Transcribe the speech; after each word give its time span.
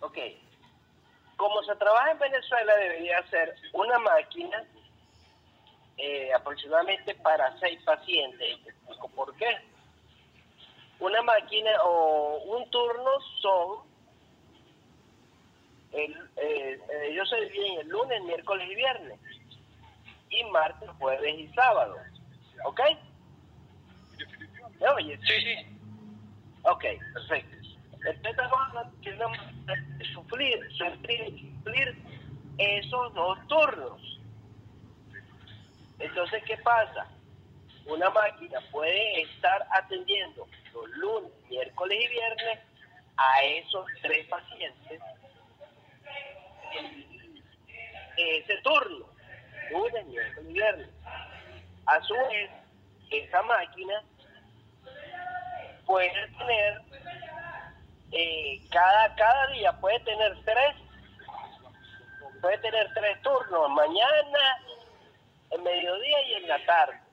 Ok. 0.00 0.18
Como 1.36 1.62
se 1.62 1.76
trabaja 1.76 2.12
en 2.12 2.18
Venezuela, 2.18 2.76
debería 2.76 3.22
ser 3.28 3.54
una 3.72 3.98
máquina 3.98 4.64
eh, 5.98 6.32
aproximadamente 6.34 7.14
para 7.16 7.58
seis 7.58 7.80
pacientes. 7.84 8.64
Te 8.64 8.70
explico 8.70 9.08
por 9.08 9.34
qué. 9.36 9.58
Una 10.98 11.20
máquina 11.22 11.70
o 11.84 12.38
un 12.38 12.70
turno 12.70 13.10
son, 13.42 13.78
el, 15.92 16.30
eh, 16.36 16.80
ellos 17.10 17.28
se 17.28 17.40
dividen 17.42 17.80
el 17.80 17.88
lunes, 17.88 18.22
miércoles 18.22 18.66
y 18.70 18.74
viernes, 18.74 19.20
y 20.30 20.44
martes, 20.44 20.88
jueves 20.98 21.38
y 21.38 21.48
sábado. 21.48 21.96
¿Ok? 22.64 22.80
¿Me 24.80 24.88
oyes? 24.88 25.20
Sí, 25.20 25.40
sí. 25.42 25.78
Ok, 26.62 26.84
perfecto. 27.12 27.56
Entonces 28.06 28.36
vamos 28.50 28.86
tiene 29.00 29.18
suplir 30.28 31.96
esos 32.58 33.14
dos 33.14 33.38
turnos. 33.48 34.20
Entonces, 35.98 36.42
¿qué 36.44 36.56
pasa? 36.58 37.06
Una 37.86 38.10
máquina 38.10 38.60
puede 38.70 39.22
estar 39.22 39.66
atendiendo 39.70 40.46
los 40.72 40.88
lunes, 40.96 41.32
miércoles 41.48 41.98
y 42.04 42.08
viernes 42.08 42.58
a 43.16 43.42
esos 43.44 43.86
tres 44.02 44.26
pacientes 44.26 45.00
en 48.16 48.42
ese 48.42 48.56
turno, 48.62 49.06
lunes, 49.70 50.06
miércoles 50.06 50.50
y 50.50 50.52
viernes. 50.52 50.88
A 51.86 52.00
su 52.02 52.14
vez, 52.14 52.50
esa 53.10 53.42
máquina 53.42 54.02
puede 55.86 56.10
tener 56.38 56.82
cada 58.76 59.14
cada 59.14 59.46
día 59.46 59.72
puede 59.80 59.98
tener 60.00 60.36
tres 60.44 60.76
puede 62.42 62.58
tener 62.58 62.92
tres 62.92 63.22
turnos 63.22 63.70
mañana 63.70 64.58
el 65.52 65.62
mediodía 65.62 66.22
y 66.28 66.34
en 66.34 66.48
la 66.48 66.66
tarde 66.66 67.05